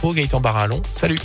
[0.00, 1.18] Gaëtan Barallon, salut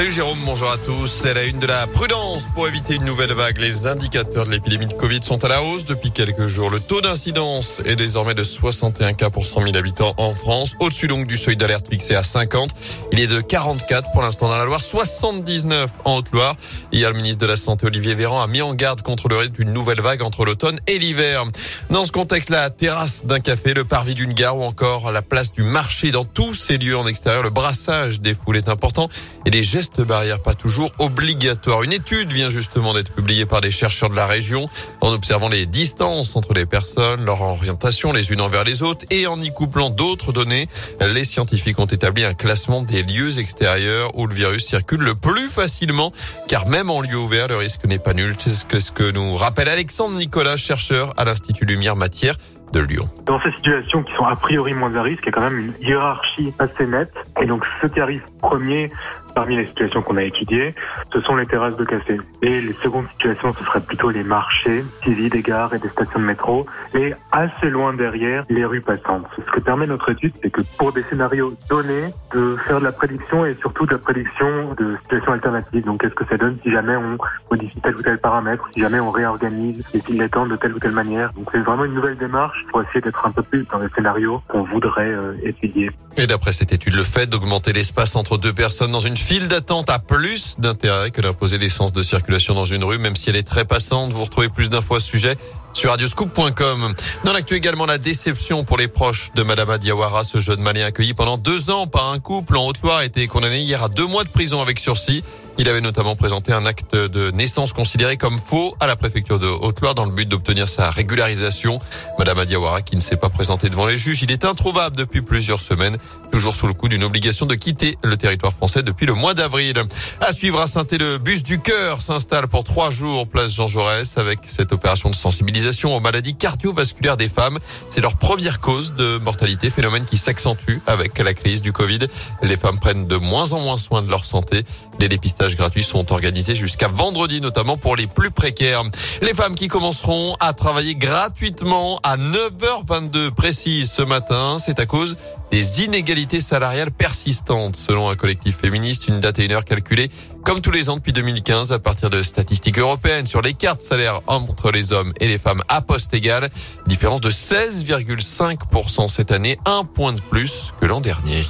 [0.00, 1.08] Salut Jérôme, bonjour à tous.
[1.08, 3.58] C'est la une de la prudence pour éviter une nouvelle vague.
[3.58, 6.70] Les indicateurs de l'épidémie de Covid sont à la hausse depuis quelques jours.
[6.70, 11.06] Le taux d'incidence est désormais de 61 cas pour 100 000 habitants en France, au-dessus
[11.06, 12.70] donc du seuil d'alerte fixé à 50.
[13.12, 16.56] Il est de 44 pour l'instant dans la Loire, 79 en Haute-Loire.
[16.92, 19.52] Hier, le ministre de la Santé Olivier Véran a mis en garde contre le risque
[19.52, 21.44] d'une nouvelle vague entre l'automne et l'hiver.
[21.90, 25.52] Dans ce contexte, la terrasse d'un café, le parvis d'une gare ou encore la place
[25.52, 29.10] du marché, dans tous ces lieux en extérieur, le brassage des foules est important
[29.44, 31.82] et les gestes barrières pas toujours obligatoires.
[31.82, 34.64] Une étude vient justement d'être publiée par des chercheurs de la région
[35.00, 39.26] en observant les distances entre les personnes, leur orientation les unes envers les autres et
[39.26, 40.68] en y couplant d'autres données.
[41.00, 45.48] Les scientifiques ont établi un classement des lieux extérieurs où le virus circule le plus
[45.48, 46.12] facilement
[46.48, 48.34] car même en lieu ouvert, le risque n'est pas nul.
[48.38, 52.36] C'est ce que nous rappelle Alexandre Nicolas, chercheur à l'Institut Lumière Matière
[52.72, 53.08] de Lyon.
[53.26, 55.58] Dans ces situations qui sont a priori moins à risque, il y a quand même
[55.58, 57.12] une hiérarchie assez nette.
[57.40, 58.90] Et donc, ce qui arrive premier
[59.34, 60.74] parmi les situations qu'on a étudiées,
[61.12, 62.18] ce sont les terrasses de café.
[62.42, 66.20] Et les secondes situations, ce seraient plutôt les marchés, civils des gares et des stations
[66.20, 66.64] de métro.
[66.94, 69.26] Et assez loin derrière, les rues passantes.
[69.36, 72.92] Ce que permet notre étude, c'est que pour des scénarios donnés, de faire de la
[72.92, 75.84] prédiction et surtout de la prédiction de situations alternatives.
[75.84, 77.18] Donc, qu'est-ce que ça donne si jamais on
[77.50, 80.78] modifie tel ou tel paramètre, si jamais on réorganise les files d'attente de telle ou
[80.78, 81.32] telle manière?
[81.34, 84.42] Donc, c'est vraiment une nouvelle démarche pour essayer d'être un peu plus dans les scénarios
[84.48, 85.90] qu'on voudrait euh, étudier.
[86.16, 89.90] Et d'après cette étude, le fait d'augmenter l'espace entre deux personnes dans une file d'attente
[89.90, 93.36] a plus d'intérêt que d'imposer des sens de circulation dans une rue, même si elle
[93.36, 94.12] est très passante.
[94.12, 95.36] Vous retrouvez plus d'infos à ce sujet
[95.72, 96.94] sur radioscoop.com.
[97.24, 101.14] Dans l'actu également, la déception pour les proches de Madame Adiawara, ce jeune malien accueilli
[101.14, 104.24] pendant deux ans par un couple en Haute-Loire a été condamné hier à deux mois
[104.24, 105.22] de prison avec sursis.
[105.60, 109.46] Il avait notamment présenté un acte de naissance considéré comme faux à la préfecture de
[109.46, 111.80] Haute-Loire dans le but d'obtenir sa régularisation.
[112.18, 114.22] Madame Adiawara qui ne s'est pas présentée devant les juges.
[114.22, 115.98] Il est introuvable depuis plusieurs semaines,
[116.32, 119.74] toujours sous le coup d'une obligation de quitter le territoire français depuis le mois d'avril.
[120.22, 124.16] À suivre à saint le bus du cœur s'installe pour trois jours place Jean Jaurès
[124.16, 127.58] avec cette opération de sensibilisation aux maladies cardiovasculaires des femmes.
[127.90, 131.98] C'est leur première cause de mortalité, phénomène qui s'accentue avec la crise du Covid.
[132.42, 134.62] Les femmes prennent de moins en moins soin de leur santé.
[134.98, 138.82] Les dépistages gratuits sont organisés jusqu'à vendredi, notamment pour les plus précaires.
[139.22, 145.16] Les femmes qui commenceront à travailler gratuitement à 9h22 précise ce matin, c'est à cause
[145.50, 147.76] des inégalités salariales persistantes.
[147.76, 150.10] Selon un collectif féministe, une date et une heure calculée
[150.44, 154.20] comme tous les ans depuis 2015 à partir de statistiques européennes sur les cartes salaires
[154.26, 156.48] entre les hommes et les femmes à poste égal.
[156.86, 161.42] Différence de 16,5% cette année, un point de plus que l'an dernier.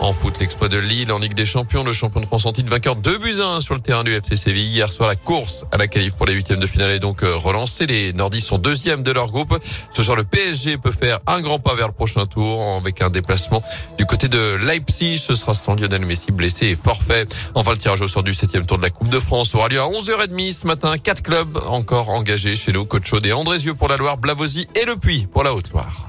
[0.00, 2.70] En foot, l'exploit de Lille en Ligue des Champions, le champion de France en titre
[2.70, 4.68] vainqueur 2 buts 1 sur le terrain du FC Séville.
[4.68, 7.34] Hier soir, la course à la qualif pour les huitièmes de finale est donc euh,
[7.34, 7.86] relancée.
[7.86, 9.58] Les Nordistes sont deuxièmes de leur groupe.
[9.92, 13.10] Ce soir, le PSG peut faire un grand pas vers le prochain tour avec un
[13.10, 13.62] déplacement
[13.98, 15.18] du côté de Leipzig.
[15.18, 17.26] Ce sera sans Lionel Messi blessé et forfait.
[17.56, 19.80] Enfin, le tirage au sort du septième tour de la Coupe de France aura lieu
[19.80, 20.96] à 11h30 ce matin.
[20.96, 22.84] Quatre clubs encore engagés chez nous.
[22.84, 26.07] Coach Chaud et Andrézieux pour la Loire, Blavozy et Le Puy pour la Haute-Loire.